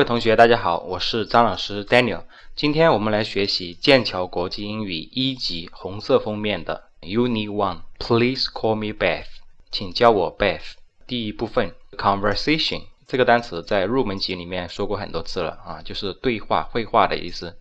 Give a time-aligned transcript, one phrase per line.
[0.00, 2.22] 各位同学，大家好，我是张老师 Daniel。
[2.56, 7.80] 今天我们来学习剑桥国际英语一级红色封面的 Unit One。
[7.98, 9.26] Please call me Beth，
[9.70, 10.72] 请叫我 Beth。
[11.06, 17.58] 第一部分 Conversation 这个单词在入门级里面说过很多次了啊，就是对话、绘画的意思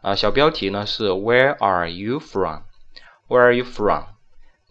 [0.00, 0.14] 啊。
[0.14, 4.04] 小标题呢是 Where are you from？Where are you from？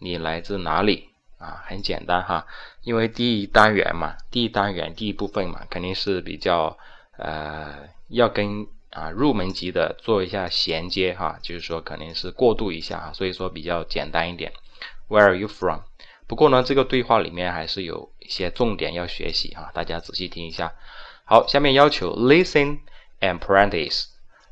[0.00, 1.62] 你来自哪里啊？
[1.64, 2.44] 很简单哈，
[2.82, 6.76] 因为第一单元嘛，第一单元第一部分嘛，肯定是比较。
[7.18, 14.52] 呃，要跟啊入门级的做一下衔接哈，就是说肯定是过渡一下哈，所以说比较简单一点。
[15.08, 15.80] Where are you from？
[16.28, 20.72] 不过呢，这个对话里面还是有一些重点要学习哈，大家仔细听一下。
[21.24, 22.78] 好，下面要求 listen
[23.20, 24.04] and practice。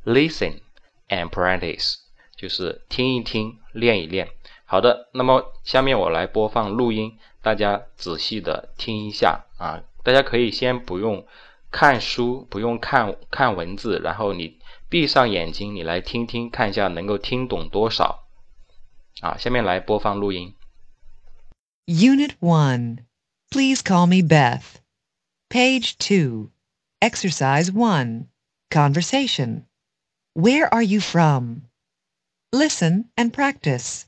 [0.05, 0.60] Listen
[1.08, 1.96] and practice
[2.36, 4.28] 就是听一听，练一练。
[4.64, 11.24] 好的，那么下面我来播放录音，大家仔细的听一下啊，大家可以先不用。
[11.75, 18.25] 看书不用看看文字，然后你闭上眼睛，你来听听看一下能够听懂多少
[19.22, 19.38] 啊？
[19.38, 20.53] 下面来播放录音。
[21.86, 23.05] Unit One,
[23.50, 24.80] please call me Beth.
[25.50, 26.52] Page Two,
[27.00, 28.27] Exercise One,
[28.69, 29.64] Conversation.
[30.33, 31.64] Where are you from?
[32.53, 34.05] Listen and practice.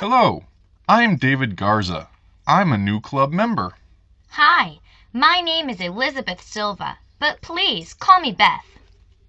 [0.00, 0.42] Hello,
[0.86, 2.08] I'm David Garza.
[2.51, 3.73] I'm a new club member.
[4.29, 4.79] Hi,
[5.13, 8.65] my name is Elizabeth Silva, but please call me Beth.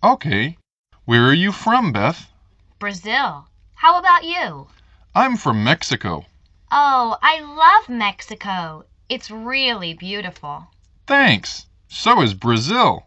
[0.02, 0.56] Okay.
[1.04, 2.30] Where are you from, Beth?
[2.78, 3.46] Brazil.
[3.74, 4.68] How about you?
[5.14, 6.24] I'm from Mexico.
[6.72, 8.86] Oh, I love Mexico.
[9.10, 10.68] It's really beautiful.
[11.06, 11.66] Thanks.
[11.88, 13.04] So is Brazil.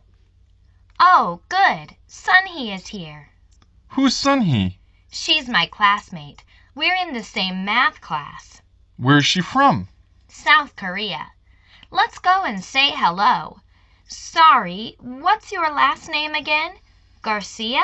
[0.99, 1.95] Oh, good.
[2.07, 3.29] Sunhee is here.
[3.87, 4.77] Who's Sunhee?
[5.11, 6.43] She's my classmate.
[6.75, 8.61] We're in the same math class.
[8.97, 9.87] Where's she from?
[10.32, 11.32] South Korea.
[11.90, 13.60] Let's go and say hello.
[14.06, 16.72] Sorry, what's your last name again?
[17.22, 17.82] Garcia?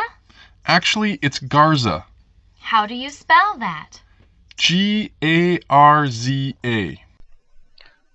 [0.67, 2.07] Actually, it's Garza.
[2.61, 4.01] How do you spell that?
[4.57, 6.99] G A R Z A。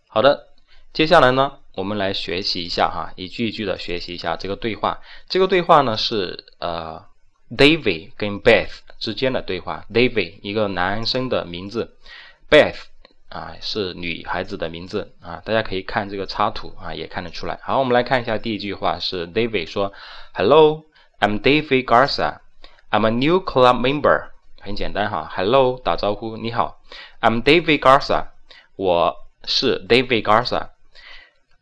[0.08, 0.48] 好的，
[0.94, 5.00] 接下来呢，我们来学习一下哈，一句一句的学习一下这个对话。
[5.28, 7.06] 这个对话呢是呃，
[7.52, 9.86] David 跟 Beth 之间的对话。
[9.92, 11.96] David 一个男生的名字，
[12.50, 12.78] Beth
[13.35, 17.59] 啊，是女孩子的名字啊，大家可以看这个插图啊，也看得出来。
[17.65, 19.93] 好，我们来看一下第一句话是 David 说
[20.35, 20.85] ：“Hello,
[21.19, 22.39] I'm David Garza.
[22.93, 24.29] I'm a new club member。”
[24.63, 26.81] 很简单哈，Hello 打招呼，你好
[27.21, 28.29] ，I'm David Garza，
[28.77, 30.69] 我是 David Garza。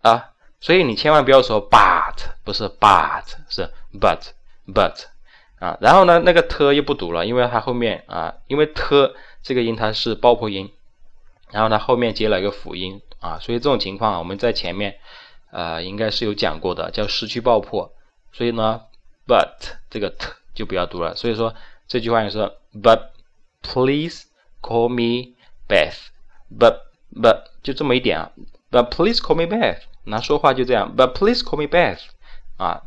[0.00, 0.30] 啊，
[0.60, 4.30] 所以你千万不要说 but，不是 but，是 but。
[4.72, 5.04] But
[5.58, 10.70] 啊，然后呢，那个 t 又不读了，因为它后面啊，因为 t 这个音它是爆破音，
[11.50, 14.96] 然后它后面接了一个辅音啊，所以这种情况啊我们在前面
[15.50, 17.92] 呃应该是有讲过的，叫失去爆破，
[18.32, 18.82] 所以呢
[19.26, 21.16] ，but 这个 t 就不要读了。
[21.16, 21.54] 所以说
[21.88, 22.38] 这句话就是
[22.74, 23.08] but
[23.62, 24.26] please
[24.60, 25.34] call me
[25.68, 26.80] Beth，but
[27.14, 28.30] but 就这么一点啊
[28.70, 32.00] ，but please call me Beth，那说话就这样，but please call me Beth
[32.58, 32.82] 啊。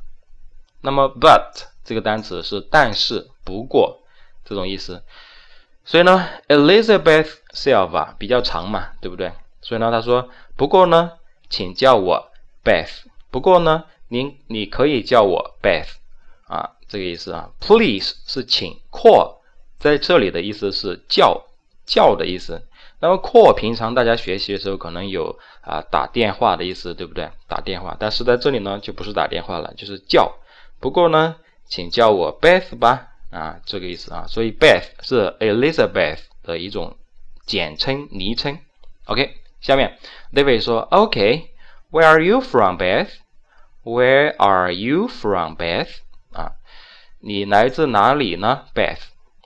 [0.81, 4.03] 那么，but 这个单词是但是、不过
[4.45, 5.01] 这种意思，
[5.83, 9.31] 所以呢，Elizabeth Silva 比较长嘛，对不对？
[9.59, 11.13] 所以呢，他说，不过呢，
[11.49, 12.31] 请叫我
[12.63, 13.05] Beth。
[13.31, 15.87] 不过呢，您你可以叫我 Beth
[16.45, 17.49] 啊，这个意思啊。
[17.59, 19.37] Please 是请，call
[19.79, 21.47] 在这里的意思是叫
[21.87, 22.67] 叫的意思。
[22.99, 27.31] 那么 call 平常大家学习的时候可能有啊打电话的意思，对不对？
[27.47, 30.35] 打电话，但是在这里呢就不是打电话了，就是叫。
[30.79, 31.35] 不过呢，
[31.69, 34.25] 请叫我 Beth 吧，啊，这个意思啊。
[34.27, 36.97] 所以 Beth 是 Elizabeth 的一种
[37.45, 38.57] 简称、昵称。
[39.05, 39.97] OK，下面
[40.33, 45.89] David 说：“OK，Where are you from, Beth？Where are you from, Beth？
[46.33, 46.53] 啊，
[47.19, 48.99] 你来自哪里呢，Beth？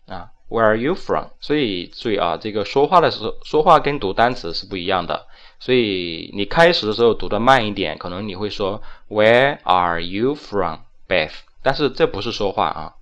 [0.07, 1.27] 啊，Where are you from？
[1.39, 5.27] 所以注意啊，这个说话的时候，说话跟读单词是不一样的。
[5.59, 11.33] 所以你开始的时候读的慢一点，可能你会说 Where are you from, Beth？
[11.62, 12.94] 但是这不是说话啊，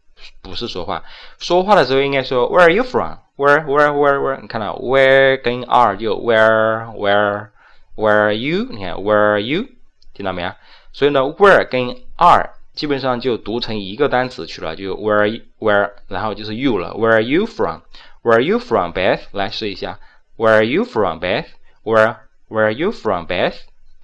[0.43, 1.03] 不是说话。
[1.39, 4.41] 说话的时候应该说 Where are you from？Where where where where？
[4.41, 7.49] 你看到 where 跟 are 就 where where
[7.95, 8.67] where are you？
[8.71, 9.67] 你看 where are you？
[10.15, 10.53] 听到没有？
[10.93, 16.93] 所以呢，where 跟 are 基本上就读成一个单词去了，就 where where，然后就是 you 了。
[16.95, 19.21] Where are you from？Where are you from, Beth？
[19.33, 19.99] 来试一下，
[20.37, 22.17] Where are you from, Beth？Where
[22.49, 23.55] Where are you from, Beth？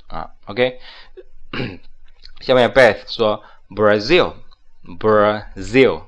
[0.09, 0.79] 啊，OK。
[2.41, 3.43] 下面 Beth 说
[5.00, 6.02] Brazil，。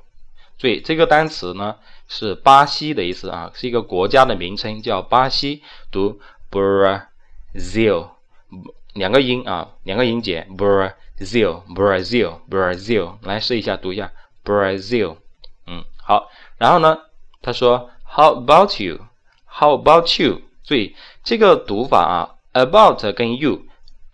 [0.58, 1.76] 注意这个单词呢。
[2.12, 5.62] 是巴西的意思啊，是一个国家的名称，叫巴西，
[5.92, 6.18] 读
[6.50, 8.08] Brazil，
[8.94, 14.10] 两个音啊，两个音节，Brazil，Brazil，Brazil，来试一下读一下
[14.44, 15.18] Brazil，
[15.68, 16.28] 嗯，好，
[16.58, 16.98] 然后呢，
[17.42, 20.40] 他说 How about you？How about you？
[20.64, 23.62] 注意这个读法啊，about 跟 you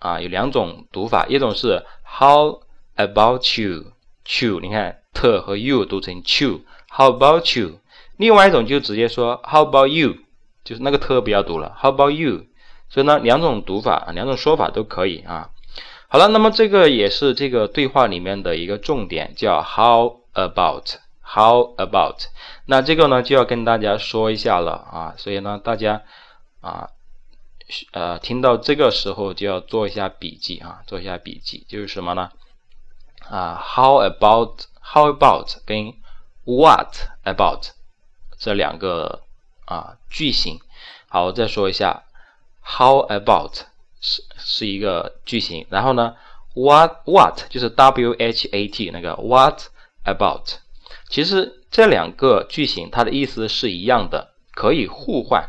[0.01, 2.61] 啊有两种读法，一种是 How
[2.95, 3.93] about you？
[4.41, 7.81] you？you，你看 t 和 you 读成 you，How about you？
[8.17, 10.17] 另外一种就直接说 How about you？
[10.65, 11.77] 就是那个特不要读了。
[11.81, 12.47] How about you？
[12.89, 15.51] 所以呢，两种读法，两种说法都可以啊。
[16.09, 22.17] 好了，那么这个也是这个对话里面的一个重点，叫 How about？How about？
[22.67, 25.15] 那这个呢就要跟大家说一下了啊。
[25.17, 26.03] 所以呢，大家
[26.61, 26.91] 啊，
[27.91, 32.31] 呃，听到这个时候就要做一下笔记啊，做一下笔记，就是什么呢？
[33.31, 35.57] 啊，How about？How about？
[35.65, 35.95] 跟
[36.45, 37.71] What about？
[38.39, 39.23] 这两个
[39.65, 40.61] 啊句型，
[41.09, 42.05] 好，我再说一下
[42.63, 43.63] ，How about
[44.01, 46.15] 是是一个句型，然后呢
[46.55, 49.63] ，What What 就是 W H A T 那个 What
[50.05, 50.59] about，
[51.09, 55.49] 其实这两个句型它的意思是一样的，可以互换。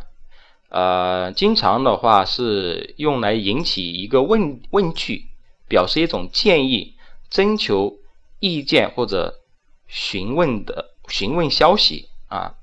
[0.69, 5.27] 呃，经常的话是用来引起一个问问句，
[5.69, 6.95] 表示一种建议、
[7.29, 7.97] 征求
[8.39, 9.39] 意见或者
[9.87, 12.55] 询问的询问消息啊。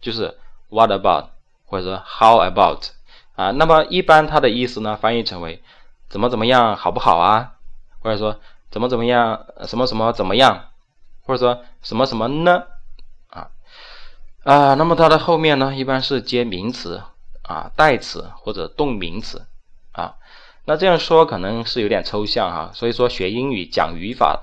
[0.00, 0.36] 就是
[0.68, 1.26] What about
[1.64, 2.86] 或者说 How about
[3.36, 3.52] 啊？
[3.52, 5.62] 那么一般它的意思呢，翻译成为
[6.08, 7.52] 怎么怎么样，好不好啊？
[8.00, 10.70] 或者说怎么怎么样，什么什么怎么样？
[11.24, 12.64] 或者说什么什么呢？
[13.28, 13.48] 啊
[14.42, 17.00] 啊，那么它的后面呢，一般是接名词
[17.42, 19.46] 啊、代词或者动名词。
[20.64, 24.42] 那这样说可能是有点抽象哈，所以说学英语讲语法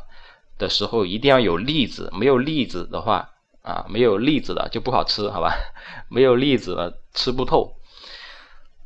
[0.57, 3.31] 的时候一定要有例子，没有例子的话。
[3.62, 5.54] 啊，没有例子的就不好吃，好吧？
[6.10, 7.75] 没有例子的吃不透。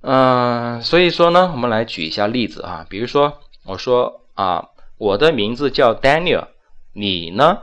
[0.01, 2.85] 嗯，所以说呢，我们来举一下例子啊。
[2.89, 6.47] 比如说，我说啊，我的名字叫 Daniel，
[6.91, 7.59] 你呢？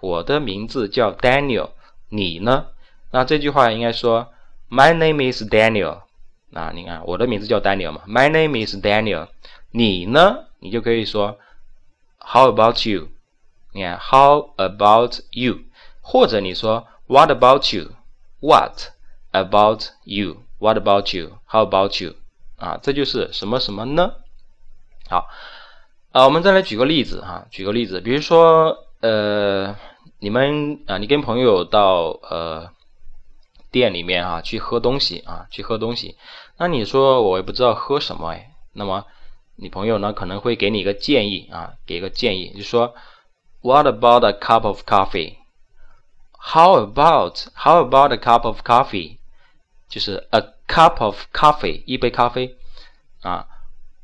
[0.00, 1.70] 我的名字叫 Daniel，
[2.10, 2.66] 你呢？
[3.12, 4.28] 那这句话应该说
[4.68, 6.00] My name is Daniel。
[6.50, 9.28] 那你看，我的名字叫 Daniel 嘛？My name is Daniel。
[9.70, 10.44] 你呢？
[10.60, 11.38] 你就可以说
[12.18, 13.08] How about you？
[13.72, 15.60] 你看 How about you？
[16.00, 17.92] 或者你说 What about you?
[18.40, 18.90] What
[19.32, 20.38] about you?
[20.58, 21.38] What about you?
[21.46, 22.14] How about you?
[22.56, 24.14] 啊，这就是什么什么呢？
[25.08, 25.28] 好，
[26.12, 29.76] 啊，我们再来举个例子哈，举个例子，比如说呃，
[30.18, 32.70] 你们啊，你跟朋友到呃
[33.70, 36.16] 店里面啊去喝东西啊，去喝东西，
[36.56, 39.04] 那你说我也不知道喝什么哎，那么
[39.56, 42.94] 你朋友呢可能会给你一个建议啊，给一个建议，就说
[43.60, 45.36] What about a cup of coffee?
[46.40, 49.18] How about How about a cup of coffee？
[49.88, 52.56] 就是 a cup of coffee，一杯咖啡
[53.22, 53.46] 啊。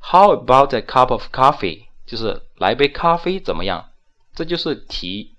[0.01, 1.85] How about a cup of coffee？
[2.05, 3.91] 就是来杯咖啡怎么样？
[4.35, 5.37] 这就是提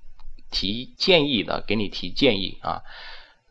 [0.50, 2.82] 提建议的，给你提建议啊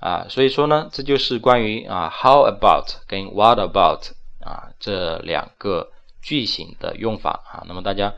[0.05, 0.27] 啊。
[0.29, 4.13] 所以说呢，这就是关于啊 how about 跟 what about
[4.45, 5.91] 啊这两个
[6.23, 7.65] 句型的用法啊。
[7.67, 8.13] 那么大家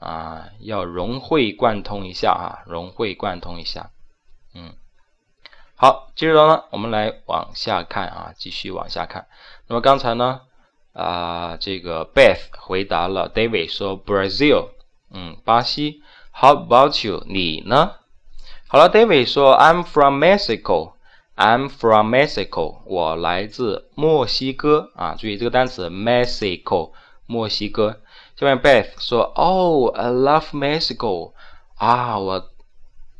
[0.00, 3.90] 啊要融会贯通一下啊，融会贯通一下。
[4.54, 4.74] 嗯，
[5.76, 9.28] 好，接着呢，我们来往下看啊，继续往下看。
[9.68, 10.40] 那么刚才呢，
[10.92, 14.70] 啊，这个 Beth 回答了 David 说 Brazil，
[15.12, 16.02] 嗯，巴西。
[16.32, 17.24] How about you？
[17.26, 17.96] 你呢？
[18.68, 20.94] 好了，David 说 I'm from Mexico
[21.40, 25.16] I'm from Mexico，我来自墨西哥啊。
[25.18, 26.90] 注意这个单词 Mexico，
[27.24, 28.02] 墨西哥。
[28.36, 31.32] 下面 Beth 说 Oh, I love Mexico，
[31.76, 32.50] 啊，我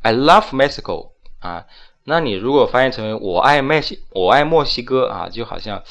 [0.03, 1.09] I love Mexico。
[1.39, 1.65] 啊，
[2.03, 5.81] 那你如果翻译成为我爱墨西我爱墨西哥啊，就好像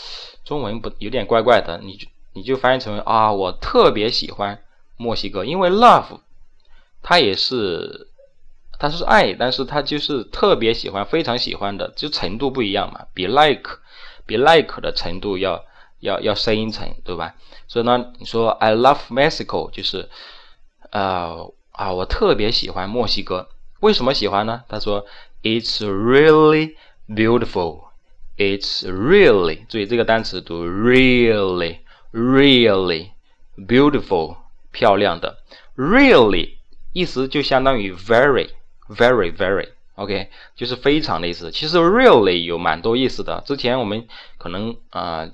[0.45, 4.63] 中文不有点怪怪的，你就你就翻译成为啊，我特别喜欢
[4.97, 6.21] 墨西哥，因为 love
[7.03, 8.09] 它也是
[8.81, 13.79] 它是爱，但是它就是特别喜欢，非常喜欢的，就程度不一样嘛，比 like
[14.27, 15.65] 比 like 的程度要
[16.01, 17.37] 要要深一层，对吧？
[17.69, 20.09] 所以呢，你说 I love Mexico 就是
[20.91, 24.65] 呃啊，我特别喜欢墨西哥，为什么喜欢呢？
[24.69, 25.07] 他说。
[25.43, 26.75] It's really
[27.09, 27.85] beautiful.
[28.37, 31.79] It's really 注意这个单词读 really
[32.13, 33.13] really
[33.57, 34.37] beautiful
[34.71, 35.39] 漂亮的
[35.77, 36.57] really
[36.93, 38.51] 意思就相当于 very
[38.97, 41.51] very very OK 就是非常的意思。
[41.51, 43.43] 其实 really 有蛮多意思的。
[43.47, 44.07] 之前我们
[44.39, 45.29] 可能啊、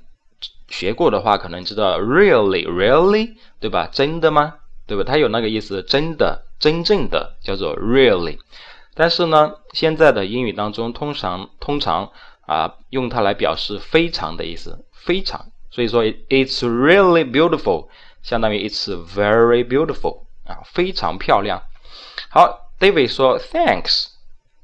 [0.69, 3.89] 学过的话，可能知道 really really 对吧？
[3.93, 4.55] 真的吗？
[4.87, 5.05] 对吧？
[5.05, 8.39] 它有那个意思，真的真正的叫做 really。
[8.95, 12.11] 但是呢，现在的英语当中通常通常
[12.47, 15.47] 啊用它来表示非常的意思，非常。
[15.71, 17.89] 所以说，it's really beautiful，
[18.23, 21.63] 相当于 it's very beautiful 啊，非常漂亮。
[22.31, 24.07] 好，David 说 thanks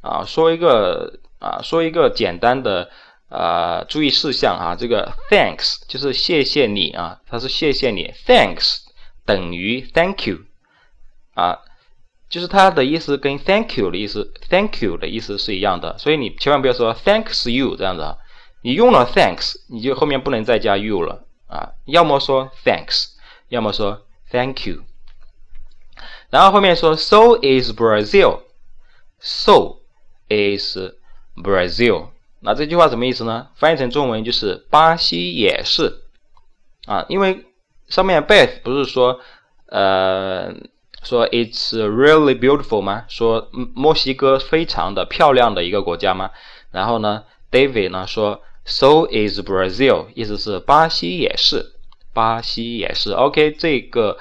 [0.00, 2.90] 啊，说一个啊，说一个简单的
[3.28, 8.78] 啊注意事项啊，这个 thanks 就是谢谢你啊，它是谢谢你，thanks
[9.24, 10.38] 等于 thank you
[11.34, 11.58] 啊。
[12.28, 18.16] 就是它的意思跟 thank you 的意思，thank you 的意思是一样的，所以你千万不要说 thanks you 这样子啊，
[18.62, 23.08] 你用了 thanks，你就后面不能再加 you 了啊，要么说 thanks，
[23.48, 24.82] 要么说 thank you。
[26.32, 29.76] 然后后面说 so is Brazil，so
[30.28, 30.76] is
[31.36, 32.08] Brazil，
[32.40, 33.46] 那这句话什么意思呢？
[33.54, 36.02] 翻译成中文就是巴西也是
[36.86, 37.44] 啊，因为
[37.86, 39.20] 上面 Beth 不是说
[39.66, 40.52] 呃。
[41.04, 43.06] 说 It's really beautiful 吗？
[43.08, 46.30] 说墨西哥非常的漂亮的一个国家吗？
[46.70, 51.72] 然后呢，David 呢说 So is Brazil，意思是巴西也是，
[52.14, 53.14] 巴西也是。
[53.14, 54.16] OK，这个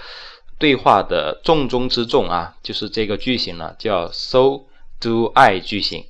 [0.62, 4.62] 对话的重中之重啊，就是这个句型呢，叫 So
[5.02, 6.06] do I 句型。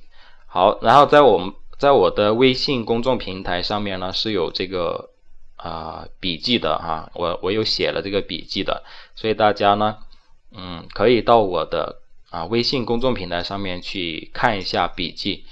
[0.46, 5.10] 好，然后在我们在我的微信公众平台上面呢是有这个
[5.56, 8.84] 啊笔记的哈，我我有写了这个笔记的，
[9.16, 9.96] 所以大家呢。
[10.54, 15.46] 嗯，可以到我的啊微信公众平台上面去看一下笔记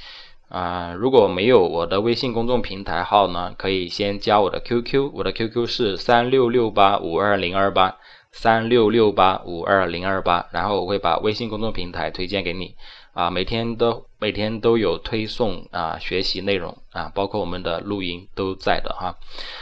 [0.50, 0.92] 啊。
[0.92, 7.96] 如果没有我的微信公众平台号呢，可以先加我的 QQ，我的 QQ 是三六六八五二零二八
[8.32, 12.74] 三六六八五二零二八，然后我会把微信公众平台推荐给你
[13.12, 13.30] 啊。
[13.30, 19.18] 每天都每天都有推送啊学习内容啊，包括我们的录音都在的哈。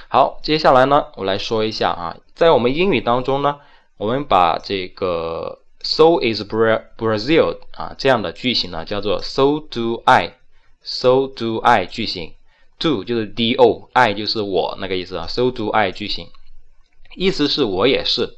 [0.09, 3.59] 好，接下来呢，我来说一下啊，在我们英语当中呢。
[3.97, 12.35] 我们把这个 "so is Brazil" 啊这样的句型呢，叫做 "so do I"，"so do I" 句型
[12.79, 16.29] ，"do" 就是 "do"，"I" 就是我那个意思啊，"so do I" 句型，
[17.17, 18.38] 意思是我也是。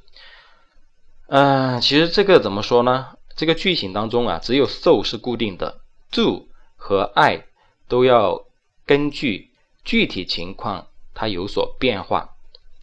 [1.32, 3.16] 嗯，其实这个怎么说呢？
[3.36, 7.44] 这个句型当中啊，只有 "so" 是固定的，"do" 和 "I"
[7.86, 8.46] 都要
[8.84, 9.50] 根据
[9.84, 12.30] 具体情况它有所变化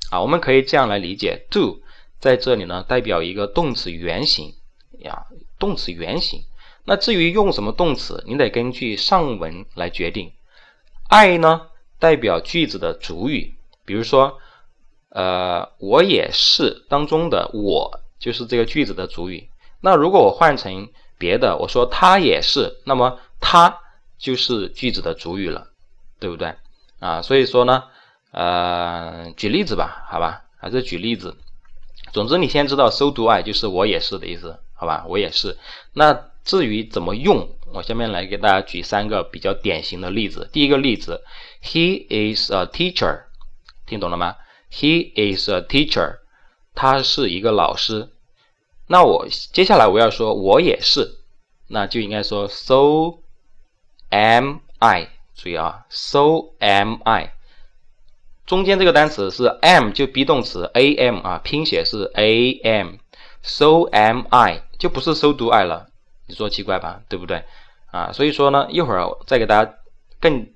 [0.09, 0.21] 啊。
[0.21, 1.81] 我们可以这样来理解："do"。
[2.21, 4.53] 在这里呢，代表一个动词原形
[4.99, 5.25] 呀，
[5.59, 6.41] 动词原形。
[6.85, 10.31] 那至于用什么动词，你得根据上文来决定。
[11.09, 11.67] I 呢，
[11.99, 14.39] 代表句子的主语，比如说，
[15.09, 19.49] 呃，我也是当中的我就是这个句子的主语。
[19.81, 23.79] 那如果我换成别的，我说他也是，那么他
[24.17, 25.67] 就是句子的主语了，
[26.19, 26.55] 对不对？
[26.99, 27.83] 啊，所以说呢，
[28.31, 31.37] 呃，举例子吧，好吧，还是举例子。
[32.11, 35.05] 总之，你先知道 “so do I” 就是我也是的意思，好吧？
[35.07, 35.57] 我也是。
[35.93, 40.49] 那至于怎么用，我下面来给大家举三个比较典型的例子。
[40.51, 41.23] 第一个例子
[41.61, 43.25] ，He is a teacher，
[43.85, 44.35] 听懂了吗
[44.71, 46.19] ？He is a teacher，
[46.77, 48.09] 他是一个老师。
[48.85, 51.17] 那我接下来我要说我也是，
[51.67, 53.17] 那就应该说 “so
[54.11, 55.09] am I”。
[55.35, 57.33] 注意啊，“so am I”。
[58.45, 65.87] 中间这个单词是 am 就 be 动词 am 啊，拼写是 am，so am I 就不是 so do I 了，
[66.27, 67.43] 你说奇怪吧，对不对
[67.91, 68.11] 啊？
[68.13, 69.73] 所以说呢，一会儿再给大家
[70.21, 70.47] 更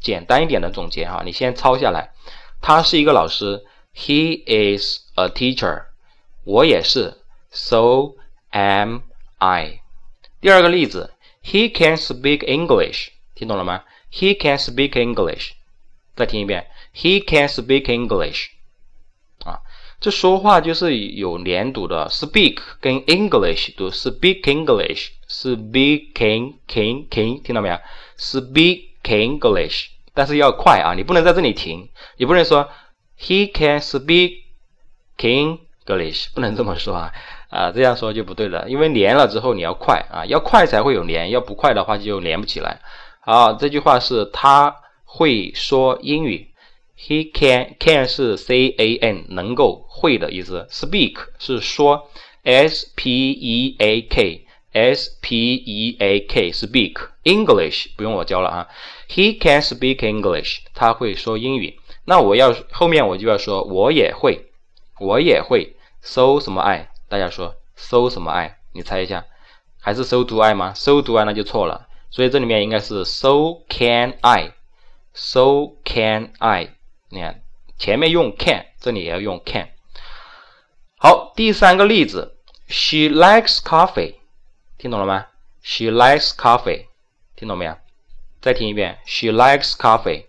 [0.00, 2.12] 简单一点的总结哈，你先抄下来。
[2.60, 3.64] 他是一个老师
[3.95, 5.85] ，he is a teacher，
[6.43, 7.15] 我也是，
[7.51, 8.13] so
[8.51, 9.01] am
[9.37, 9.79] I。
[10.41, 11.11] 第二个例子，
[11.43, 13.83] he can speak English，听懂了吗？
[14.11, 15.51] he can speak English，
[16.15, 16.67] 再听一遍。
[16.93, 18.47] He can speak English，
[19.43, 19.59] 啊，
[19.99, 27.77] 这说话就是有连读的，speak 跟 English 读，speak English，speaking king king，听到没有？
[28.17, 32.69] speak English，但是要快啊，你不能在这里停，你不能说
[33.20, 34.44] He can speak
[35.18, 37.12] English，不能这么说啊，
[37.50, 42.80] 啊，这样说就不对了，因为连了之后你要快啊，要快才会有连，要不快的话就连不起来。
[43.20, 46.48] 好，这句话是他会说英语。
[46.98, 52.10] He can can 是 c a n 能够会的意思，speak 是说
[52.42, 58.68] ，s p e a k s p e a k speak English 不用我教了啊
[59.08, 61.78] ，He can speak English 他会说英语。
[62.10, 64.50] 那我要后面我就要说我也会，
[64.98, 69.26] 我也会 so 什么 I 大家说 so 什么 I 你猜一下，
[69.80, 74.54] 还是 so do I 吗？so do I 那就错了，所以这里面应该是 so can I
[75.14, 76.70] so can I。
[77.10, 77.42] 你看，
[77.78, 79.68] 前面用 can，这里也要用 can。
[80.96, 82.36] 好，第三个例子
[82.66, 84.16] ，She likes coffee，
[84.78, 85.28] 听懂了吗
[85.62, 86.86] ？She likes coffee，
[87.36, 87.76] 听懂没有？
[88.40, 90.24] 再听一遍，She likes coffee，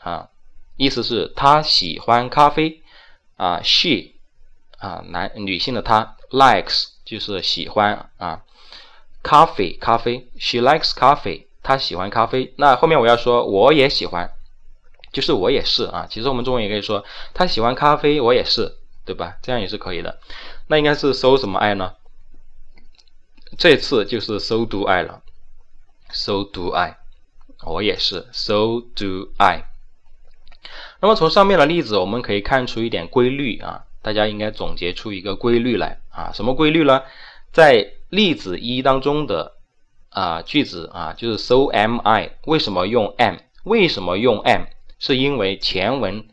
[0.00, 0.30] 啊，
[0.76, 2.82] 意思是她喜欢咖啡
[3.36, 3.60] 啊。
[3.62, 4.12] She
[4.78, 8.42] 啊，男女性的她 likes 就是喜欢啊
[9.22, 12.54] ，coffee 咖啡，She likes coffee，她喜欢咖啡。
[12.56, 14.30] 那后面我要说我也喜欢。
[15.12, 17.04] 就是我也是啊，其实我们中文也可以说
[17.34, 19.36] 他喜欢咖啡，我也是，对吧？
[19.42, 20.18] 这样也是可以的。
[20.66, 21.94] 那应该是 so 什么 I 呢？
[23.56, 25.22] 这次就是 so do I 了
[26.10, 26.96] ，so do I，
[27.64, 29.68] 我也是，so do I。
[31.04, 37.02] 那么从上面的例子我们可以看出一点规律啊，大家应该总结出一个规律来啊，什么规律呢？
[37.52, 39.52] 在例子一当中的
[40.08, 43.36] 啊句子啊，就是 so am I，为什么用 am？
[43.64, 44.62] 为什么用 am？
[44.98, 46.26] 是因为前文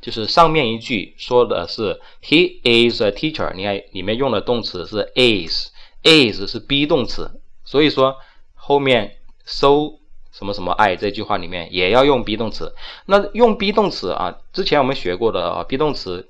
[0.00, 8.16] 就是上面一句说的是 he is a teacher，你看里面用的动词是 is，is 是 be 动词，所以说
[8.54, 9.98] 后面 so
[10.36, 12.74] 什么什么 I 这句话里面也要用 be 动词。
[13.06, 16.28] 那用 be 动词啊，之前我们学过的啊 be 动词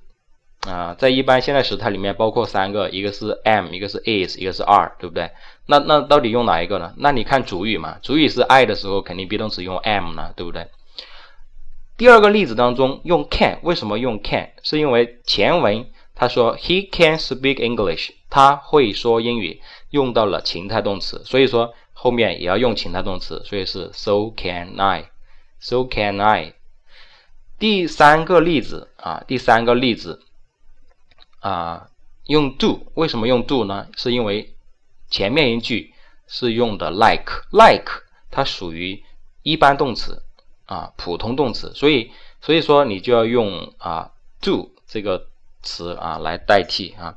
[0.69, 5.31] 啊，在一般现在时态里面包括三个，一个是 am，一个是 is，一个是 are，对不对？
[5.67, 6.93] 那那到底用哪一个呢？
[6.99, 10.69] 那你看主语嘛，主语是 I 的时候，肯定 be 动词用 am 呢，对不对？
[11.97, 14.51] 第二个例子当中用 can，为什么用 can？
[14.63, 21.73] 是因为前文他说 he can speak English，他会说英语，用到了情态动词，所以说
[22.05, 26.53] 后面也要用情态动词，所以是 so can I，so can I。
[27.59, 30.23] 第三个例子啊，第三个例子
[31.41, 31.89] 啊，
[32.27, 33.89] 用 do，为什么用 do 呢？
[33.97, 34.55] 是因为
[35.09, 35.95] 前面一句
[36.27, 39.03] 是用的 like，like 它属于
[39.43, 40.23] 一般动词。
[40.67, 45.27] 啊，普通动词，所以所以说你就要用啊 do 这个
[45.63, 47.17] 词啊来代替啊。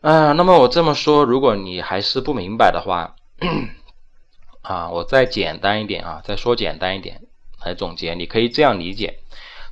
[0.00, 3.15] 啊，那么我这么说，如果你还是不明白的话，
[4.62, 7.22] 啊，我再简单一点啊，再说简单一点
[7.64, 9.20] 来总结，你可以这样理解：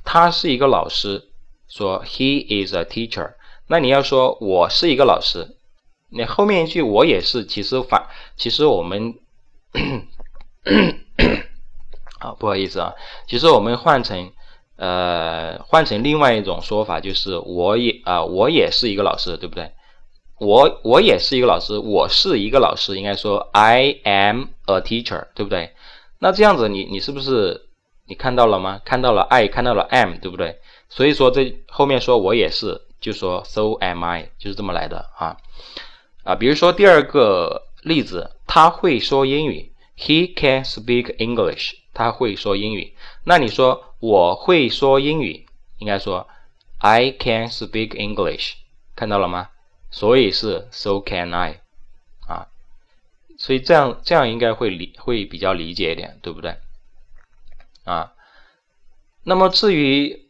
[0.03, 1.29] 他是一个老师，
[1.67, 3.33] 说 he is a teacher。
[3.67, 5.55] 那你要说我是一个老师，
[6.09, 9.15] 你后面一句我也是，其实反其实我们。
[12.19, 12.93] 啊，不好意思啊，
[13.27, 14.31] 其实我们换成，
[14.77, 19.73] 呃，换成另外一种说法，就是我也啊，我也是一个老师，对不对？
[20.39, 25.73] 我我也是一个老师，我是一个老师，应该说 I am a teacher，对不对？
[26.19, 27.67] 那这样子，你你是不是
[28.07, 28.81] 你看到了吗？
[28.83, 30.59] 看到了 I，看到了 am，对不对？
[30.89, 35.37] 所以说这后面说我也是，就说 so am I，就是这么来的啊
[36.23, 41.73] 啊，比如说第二个例子，他会说英语，He can speak English。
[41.97, 42.93] 他会说英语，
[43.23, 45.45] 那你说我会说英语，
[45.77, 46.27] 应该说
[46.79, 48.55] I can speak English，
[48.97, 49.47] 看到了吗？
[49.95, 51.61] 所以是 So can I，
[52.27, 52.47] 啊，
[53.37, 56.57] 所以这样这样应该会理会比较理解一点，对不对？
[57.85, 58.11] 啊，
[59.23, 60.27] 那么至于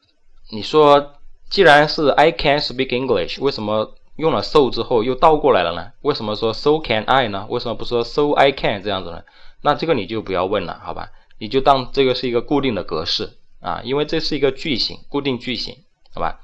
[0.51, 1.15] 你说
[1.49, 5.93] 既然是 I can speak English，为什么用了 so 之后又倒过来了呢？
[6.01, 7.47] 为什么说 So can I 呢？
[7.49, 9.23] 为什么不说 So I can 这样子呢？
[9.63, 11.09] 那这个你就不要问了，好吧？
[11.39, 15.75] 你就当这个是一个固定的格式啊，因为这是一个句型，固定句型，
[16.13, 16.39] 好吧？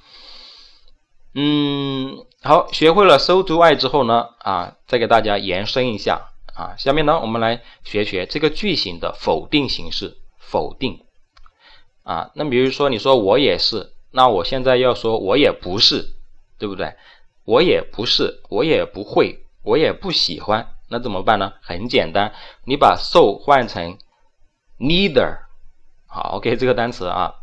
[1.35, 11.05] 嗯，好，学会了 so do I 之后呢，啊，再给大家延伸一下啊，下面呢，我们来学学这个句型的否定形式，否定
[12.01, 12.31] 啊。
[12.33, 16.15] 那比如说，你说我也是，那我现在要说我也不是，
[16.57, 16.95] 对不对？
[17.45, 21.53] 我也不是，我也不会，我也不喜欢，那怎么办呢？
[21.61, 22.33] 很简单，
[22.65, 23.99] 你把 so 换成。
[24.79, 25.41] Neither，
[26.07, 27.35] 好，OK，这个单词啊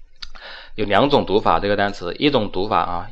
[0.76, 3.10] 有两种读法这个单词，一种读法啊，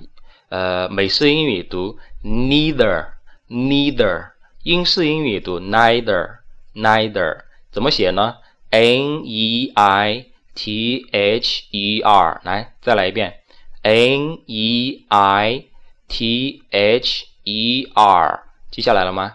[0.55, 4.29] 呃，美式英语读 neither，neither，
[4.63, 7.41] 英式英语读 neither，neither，
[7.73, 8.37] 怎么写呢
[8.71, 13.41] ？n e i t h e r，来，再来一遍
[13.83, 15.65] ，n e i
[16.07, 19.35] t h e r，记下来了吗？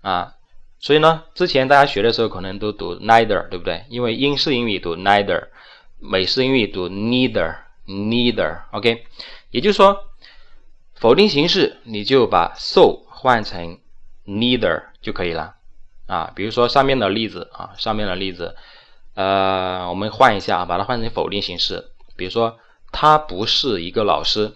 [0.00, 0.36] 啊，
[0.80, 3.84] 所以呢，之前大家学的时候可能都读 neither，对不对？
[3.90, 5.48] 因为英式英语读 neither。
[5.98, 9.04] 美式英语读 neither，neither，OK，
[9.50, 10.02] 也就是说，
[10.96, 13.78] 否定形式你就把 so 换成
[14.26, 15.54] neither 就可以了
[16.06, 16.32] 啊。
[16.34, 18.56] 比如说上面的例子啊，上面的例子，
[19.14, 21.90] 呃，我们换一下，把它换成否定形式。
[22.16, 22.58] 比如说，
[22.92, 24.52] 他不是一个老师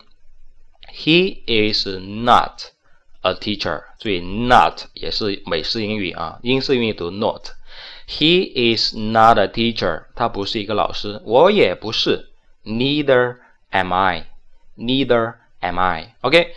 [0.95, 1.87] ，He is
[2.25, 2.63] not
[3.21, 3.85] a teacher。
[3.99, 7.51] 注意，not 也是美式英语啊，英式英语读 not。
[8.09, 12.31] He is not a teacher，他不是一个老师，我也不是
[12.65, 13.37] ，Neither
[13.69, 16.54] am I，Neither am I。OK，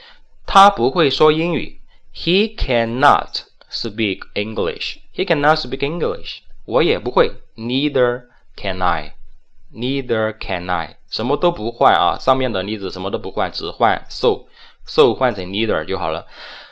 [0.47, 1.81] 他不会说英语，
[2.15, 6.39] He cannot speak English，He cannot speak English。
[6.65, 8.25] 我也不会，Neither
[8.57, 10.97] can I，Neither can I。
[11.11, 16.27] 什么都不换啊，上面的例子什么都不换，只换 so，so 换成 neither 就好了。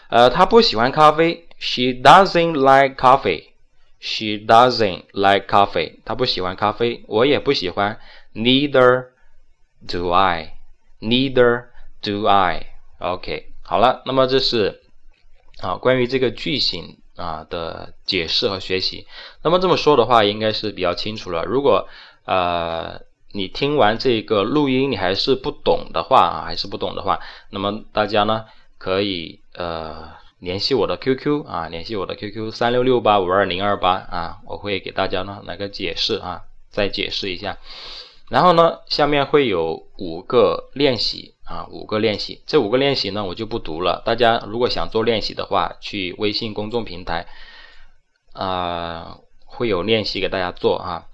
[0.09, 6.01] 呃，他不喜欢咖啡，She doesn't like coffee。She doesn't like coffee.
[6.05, 7.99] 她不喜欢咖啡，我也不喜欢。
[8.35, 9.07] Neither
[9.89, 10.59] do I.
[11.01, 11.65] Neither
[12.02, 12.68] do I.
[13.00, 14.82] OK，好了，那么这是
[15.62, 19.08] 啊关于这个句型啊的解释和学习。
[19.44, 21.46] 那么这么说的话，应该是比较清楚了。
[21.46, 21.88] 如果
[22.26, 28.46] 呃你听完这个录音，你还是不懂的话啊，还是不懂的话，那么大家呢
[28.78, 30.20] 可以呃。
[30.42, 37.60] 联系我的 QQ 啊，联系我的 QQ 三六六八五二零二八啊，我会给大家呢来个解释啊，再解释一下。
[38.28, 42.42] 然后呢，下面会有五个练习啊，五个练习。
[42.46, 44.02] 这五个练习呢，我就不读了。
[44.06, 47.28] 大家如果想做练习的话，去微信公众平台
[48.32, 51.08] 啊，会有练习给大家做啊。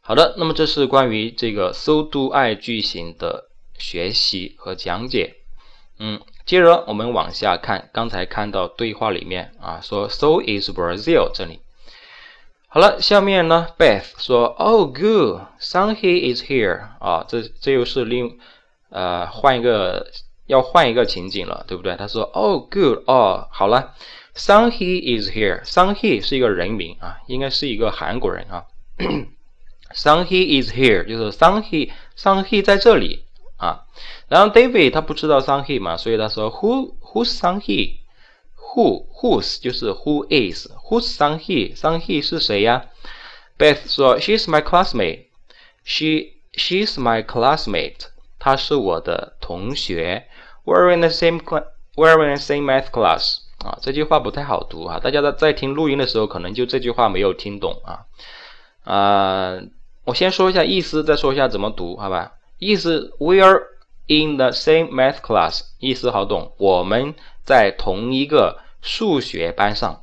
[0.00, 5.34] 好的，那么这是关于这个 So Do I 句型的学习和讲解。
[5.98, 6.22] 嗯。
[6.46, 11.58] 接着我们往下看，刚才看到对话里面啊，说 So is Brazil 这里。
[12.68, 18.38] 好了，下面呢，Beth 说 Oh good, Sunny is here 啊，这这又是另
[18.96, 20.06] 呃换一个
[20.46, 21.94] 要换一个情景了，对不对？
[21.96, 23.94] 他说 Oh good 哦，好了
[24.34, 25.62] Sun He is here.
[25.64, 28.64] Sun He 是一个人名啊，应该是一个韩国人啊。
[29.94, 33.24] Sun He is here 就是 Sun He，Sun He 在这里。
[33.58, 33.86] 啊，
[34.28, 38.00] 然后 David 他不知道 Sun He 嘛，所以他说 Who Who's Sun He?
[38.74, 42.86] Who, whose 就是 Who is？Who's Sun He？Sun He 是谁呀
[43.58, 45.26] ？Beth 说 She's my classmate.
[45.84, 48.08] She She's my classmate.
[48.46, 50.28] 他是我的同学。
[50.64, 51.40] We're in the same
[51.96, 53.38] We're in the same math class。
[53.64, 55.00] 啊，这句话不太好读啊。
[55.00, 58.06] 大家在在听录音的时候，可能就这句话没有听懂啊。
[58.84, 59.58] 啊，
[60.04, 62.34] 我先说一下意思，再说一下怎么读，好吧？
[62.60, 63.64] 意思 We're
[64.06, 65.62] in the same math class。
[65.80, 70.02] 意思好懂，我们在同一个数学班上。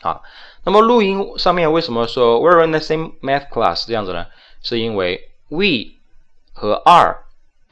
[0.00, 0.20] 啊，
[0.64, 4.26] 那么录音上面为什么说 We're in the same math class 这样子呢？
[4.64, 6.00] 是因为 We
[6.52, 7.21] 和 are。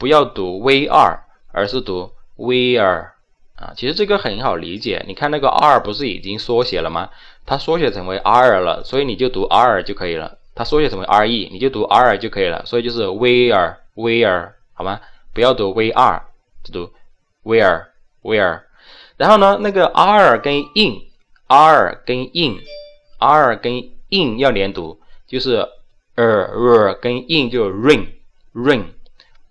[0.00, 1.20] 不要读 we are，
[1.52, 3.12] 而是读 we are。
[3.54, 5.04] 啊，其实这个很好理解。
[5.06, 7.10] 你看那个 r 不是已经缩写了吗？
[7.46, 10.38] 它缩写成为 r 了，所以你就读 r 就可以了。
[10.54, 12.64] 它缩写成为 re，你就读 r 就可以了。
[12.64, 13.76] 所以就是 we are。
[13.96, 15.00] Where 好吗？
[15.34, 16.22] 不要读 we are，
[16.64, 16.92] 就读
[17.44, 17.88] where
[18.22, 18.62] where。
[19.18, 21.02] 然后呢，那个 r 跟 in
[21.48, 22.60] r 跟 in
[23.18, 23.74] r 跟
[24.08, 25.68] in 要连读，就是
[26.14, 28.06] r r 跟 in 就 ring
[28.54, 28.84] ring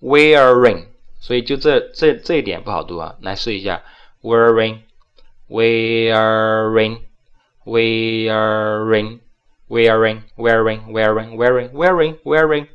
[0.02, 0.86] ring，wearing。
[1.20, 3.82] 所以就这这这一点不好读啊，来试一下
[4.22, 4.80] wearing
[5.50, 7.00] wearing
[7.66, 9.20] wearing
[9.70, 12.68] wearing wearing wearing wearing wearing wearing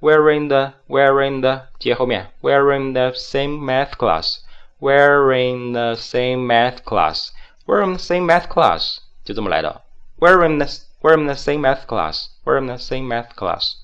[0.00, 4.38] We're in the we're in the 接后面 We're in the same math class.
[4.80, 7.32] We're in the same math class.
[7.66, 9.00] We're in the same math class.
[9.24, 9.82] 就这么来的。
[10.18, 10.66] We're in the
[11.02, 12.28] We're in the same math class.
[12.44, 13.76] We're in the same math class.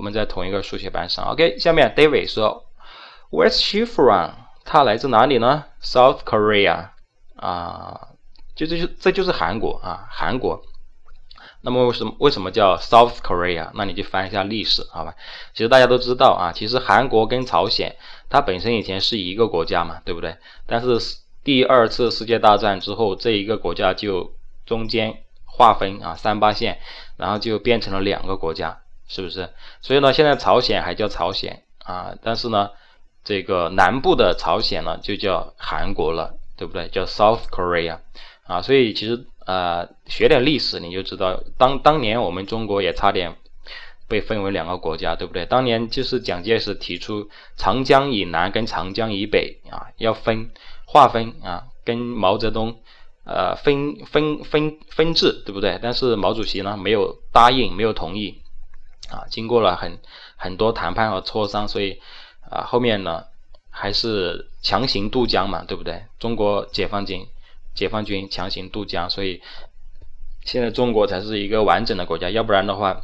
[0.00, 1.26] 我们在同一个数学班上。
[1.26, 2.64] OK，下面 David 说
[3.30, 4.30] ，Where's she from？
[4.64, 6.88] 她来自哪里呢？South Korea。
[7.36, 8.08] 啊，
[8.56, 10.62] 就这就这就是韩国啊，韩国。
[11.60, 13.70] 那么为什么为什么叫 South Korea？
[13.74, 15.14] 那你就翻一下历史，好吧？
[15.52, 17.94] 其实大家都知道啊，其实韩国跟朝鲜
[18.30, 20.38] 它本身以前是一个国家嘛，对不对？
[20.66, 20.98] 但是
[21.44, 24.32] 第二次世界大战之后，这一个国家就
[24.64, 26.78] 中间划分啊三八线，
[27.18, 29.50] 然后就变成了两个国家，是不是？
[29.80, 32.70] 所以呢，现在朝鲜还叫朝鲜啊，但是呢，
[33.24, 36.86] 这个南部的朝鲜呢就叫韩国了，对不对？
[36.88, 37.98] 叫 South Korea
[38.46, 43.34] 啊，所以其实呃学点历史你就知道，当当年我们中国也差点
[44.08, 45.44] 被分为两个国家，对不对？
[45.44, 50.50] 当年就是蒋介石提出长江以南跟长江以北啊要分
[50.86, 52.78] 划分啊，跟毛泽东
[53.24, 55.80] 呃分分分分治，对不对？
[55.82, 58.39] 但是毛主席呢没有答应，没有同意
[59.10, 59.98] 啊，经过了很
[60.36, 62.00] 很多谈判和磋商，所以
[62.48, 63.24] 啊后面呢
[63.70, 66.04] 还是强行渡江嘛，对不对？
[66.18, 67.26] 中国解放军
[67.74, 69.42] 解放军强行渡江，所以
[70.44, 73.02] 现在中国才是一个完整的国家，要不然的话。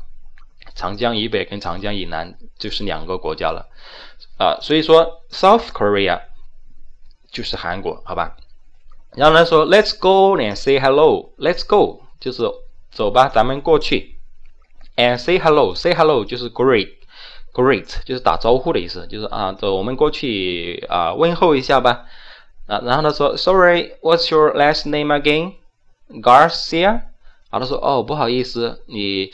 [0.75, 3.69] 长江以北跟长江以南就是两个国家了，
[4.37, 6.21] 啊，所以说 South Korea
[7.31, 8.37] 就是韩国，好吧？
[9.13, 12.43] 然后呢说 Let's go and say hello，Let's go 就是
[12.91, 14.16] 走吧，咱们过去
[14.96, 22.06] ，and say hello，say hello 就是 great，great 就是打招呼的意思，就是啊，走，我们过去啊，问候一下吧，
[22.68, 27.04] 啊，然后他说 Sorry，what's your last name again？Garcia。
[27.52, 29.30] 啊，他说：“哦，不好意思，你，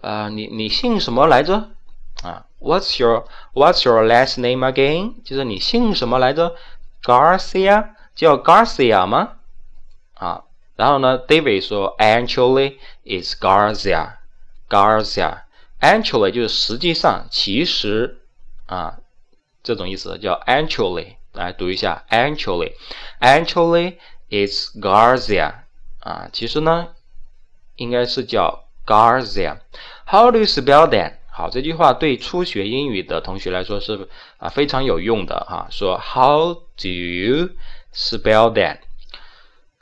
[0.00, 1.68] 啊，你你姓什么来着？
[2.22, 5.16] 啊，What's your What's your last name again？
[5.22, 6.54] 就是你姓什么来着？
[7.02, 9.32] Garcia，叫 Garcia 吗？
[10.14, 10.44] 啊，
[10.76, 14.12] 然后呢，David 说，Actually, it's Garcia.
[14.73, 15.43] Garcia.
[15.79, 18.21] Actually 就是实际上，其实，
[18.65, 18.97] 啊，
[19.61, 21.17] 这种意思叫 Actually。
[21.33, 22.73] 来读一下，Actually,
[23.19, 23.97] Actually,
[24.29, 25.53] is Garcia.
[25.99, 26.87] 啊，其实呢。”
[27.75, 29.57] 应该是叫 Garcia。
[30.05, 31.13] How do you spell that？
[31.31, 34.07] 好，这句话对初学英语的同学来说是
[34.37, 35.67] 啊非常有用的哈。
[35.71, 37.49] 说 How do you
[37.95, 38.77] spell that？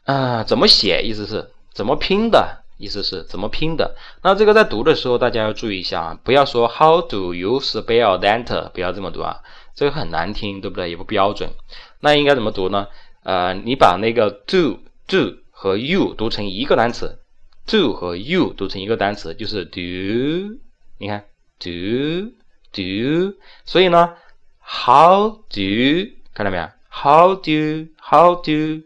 [0.05, 1.01] 啊，怎么写？
[1.03, 2.60] 意思是怎么拼的？
[2.81, 3.95] 意思是怎么拼的？
[4.23, 8.69] 那这个在读的时候大家要注意一下啊，不要说 How do you spell that？
[8.71, 9.41] 不要这么读啊，
[9.75, 10.89] 这个很难听，对不对？
[10.89, 11.51] 也不标准。
[11.99, 12.87] 那应该怎么读呢？
[13.23, 17.19] 呃，你把那个 do do 和 you 读成一个单词。
[17.67, 20.59] do 和 you 读成一个单词，就是 do。
[20.97, 21.25] 你看
[21.59, 22.31] ，do
[22.71, 23.37] do。
[23.63, 24.15] 所以呢
[24.63, 28.83] ，how do 看到没有？How do how do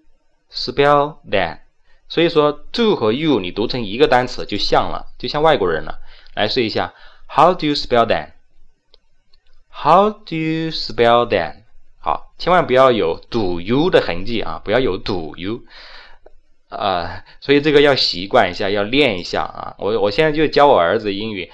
[0.52, 1.60] spell that？
[2.08, 6.00] 所以说，do 和 you 你读成一个单词就像了，就像外国人了。
[6.36, 6.94] 来试一下
[7.28, 11.56] ，How do you spell that？How do you spell that？
[12.00, 15.62] 好，千万不要有 do you 的痕迹啊，不要有 do you。
[16.70, 19.76] 啊，所以这个要习惯一下，要练一下啊！
[19.78, 21.50] 我我现在就教我儿子英语，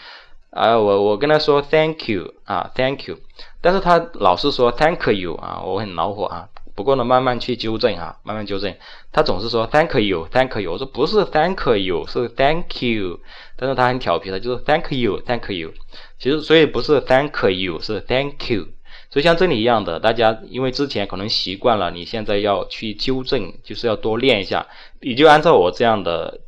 [0.50, 3.20] 啊，我我跟他说 thank you 啊，thank you，
[3.62, 6.50] 但是他老是说 thank you 啊，我很恼火啊。
[6.82, 8.74] 不过呢，慢慢去纠正哈，慢慢纠正。
[9.12, 13.20] 他总是说 thank you，thank you，我说不是 thank you，是 thank you，
[13.56, 15.74] 但是他很调皮的，就是 thank you，thank you。
[16.17, 18.65] 其实所以不是 thank you，是 thank you。
[19.12, 24.65] 所以像这里一样的，大家因为之前可能习惯了，你现在要去纠正，就是要多练一下。
[25.02, 26.39] 你就按照我这样的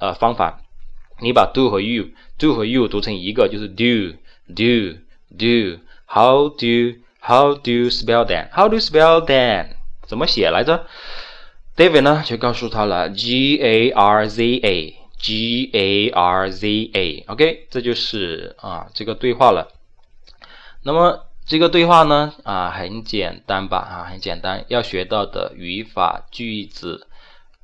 [0.00, 0.58] 呃方法，
[1.20, 4.16] 你把 do 和 you，do 和 you 读成一个，就是 do
[4.48, 4.98] do
[5.38, 5.80] do。
[6.08, 9.75] How do how do you spell that？How do you spell that？
[10.06, 10.86] 怎么写来着
[11.76, 17.24] ？David 呢就告诉他了，G A R Z A，G A R Z A。
[17.28, 19.72] OK，这就是啊这个对话了。
[20.82, 21.22] 那么。
[21.48, 27.06] 这个对话呢，啊，很简单吧，啊，很简单，要学到的语法、句子、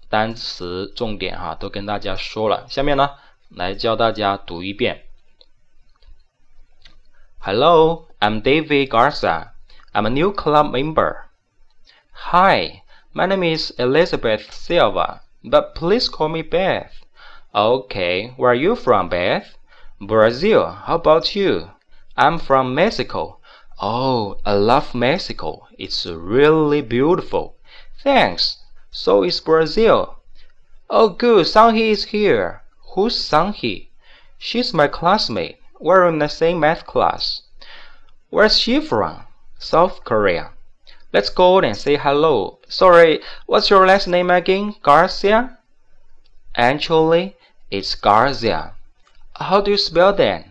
[0.09, 2.65] 单词、重点，哈，都跟大家说了。
[2.69, 3.11] 下面呢，
[3.51, 5.03] 来教大家读一遍。
[7.41, 9.49] Hello, I'm David Garza.
[9.93, 11.25] I'm a new club member.
[12.27, 16.93] Hi, my name is Elizabeth Silva, but please call me Beth.
[17.53, 19.57] Okay, where are you from, Beth?
[20.01, 20.67] Brazil.
[20.71, 21.73] How about you?
[22.17, 23.39] I'm from Mexico.
[23.83, 25.67] Oh, I love Mexico.
[25.77, 27.57] It's really beautiful.
[28.03, 28.59] Thanks.
[28.91, 30.17] So is Brazil.
[30.89, 31.45] Oh, good.
[31.45, 32.63] Sanghi is here.
[32.95, 33.89] Who's Sanghi?
[34.39, 35.59] She's my classmate.
[35.81, 37.43] We're in the same math class.
[38.31, 39.27] Where's she from?
[39.59, 40.53] South Korea.
[41.13, 42.59] Let's go and say hello.
[42.69, 44.75] Sorry, what's your last name again?
[44.83, 45.59] Garcia?
[46.57, 47.37] Actually,
[47.71, 48.73] it's Garcia.
[49.35, 50.45] How do you spell that?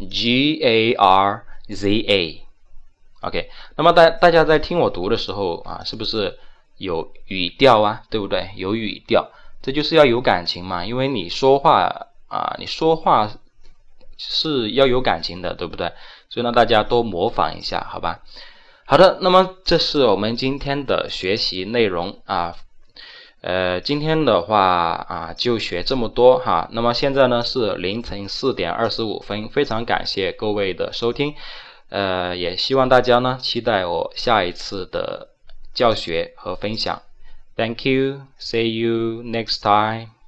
[0.00, 2.42] G A R Z A.
[3.20, 6.38] OK，那么大大家在听我读的时候啊，是不是
[6.78, 8.02] 有语调啊？
[8.10, 8.50] 对不对？
[8.56, 9.30] 有语调，
[9.62, 10.84] 这就是要有感情嘛。
[10.84, 13.30] 因为你说话啊，你说话
[14.16, 15.92] 是要有感情的，对不对？
[16.28, 18.22] 所以呢，大家多模仿一下，好吧？
[18.90, 22.56] 好的，那么这是我们今天的学习内容啊。
[23.40, 24.58] 呃，今天的话
[25.08, 26.68] 啊，就学这么多哈。
[26.72, 31.36] 那么现在呢是凌晨四点二十五分，非常感谢各位的收听。
[31.90, 35.28] 呃，也希望大家呢期待我下一次的
[35.72, 37.00] 教学和分享。
[37.54, 38.22] Thank you.
[38.40, 40.19] See you next time.